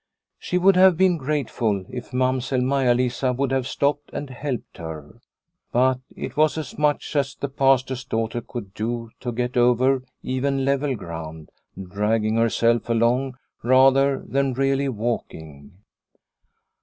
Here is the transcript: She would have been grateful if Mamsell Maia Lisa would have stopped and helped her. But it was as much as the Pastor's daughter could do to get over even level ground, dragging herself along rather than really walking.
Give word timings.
She 0.39 0.57
would 0.57 0.75
have 0.77 0.97
been 0.97 1.17
grateful 1.17 1.85
if 1.87 2.11
Mamsell 2.11 2.61
Maia 2.61 2.95
Lisa 2.95 3.33
would 3.33 3.51
have 3.51 3.67
stopped 3.67 4.09
and 4.11 4.31
helped 4.31 4.77
her. 4.77 5.21
But 5.71 5.99
it 6.15 6.35
was 6.35 6.57
as 6.57 6.75
much 6.75 7.15
as 7.15 7.35
the 7.35 7.47
Pastor's 7.47 8.03
daughter 8.03 8.41
could 8.41 8.73
do 8.73 9.11
to 9.19 9.31
get 9.31 9.55
over 9.55 10.01
even 10.23 10.65
level 10.65 10.95
ground, 10.95 11.51
dragging 11.79 12.37
herself 12.37 12.89
along 12.89 13.37
rather 13.61 14.23
than 14.27 14.53
really 14.55 14.89
walking. 14.89 15.73